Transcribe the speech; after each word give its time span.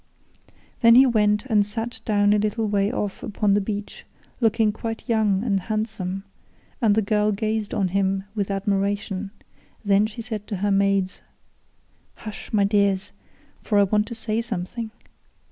Then 0.81 0.95
he 0.95 1.05
went 1.05 1.45
and 1.45 1.63
sat 1.63 2.01
down 2.05 2.33
a 2.33 2.39
little 2.39 2.67
way 2.67 2.91
off 2.91 3.21
upon 3.21 3.53
the 3.53 3.61
beach, 3.61 4.03
looking 4.39 4.71
quite 4.71 5.07
young 5.07 5.43
and 5.43 5.59
handsome, 5.59 6.23
and 6.81 6.95
the 6.95 7.03
girl 7.03 7.31
gazed 7.31 7.71
on 7.75 7.89
him 7.89 8.23
with 8.33 8.49
admiration; 8.49 9.29
then 9.85 10.07
she 10.07 10.23
said 10.23 10.47
to 10.47 10.55
her 10.65 10.71
maids: 10.71 11.21
"Hush, 12.15 12.51
my 12.51 12.63
dears, 12.63 13.11
for 13.61 13.77
I 13.77 13.83
want 13.83 14.07
to 14.07 14.15
say 14.15 14.41
something. 14.41 14.89